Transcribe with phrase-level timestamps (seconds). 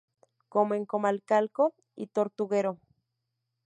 [0.49, 2.79] Como en Comalcalco y Tortuguero.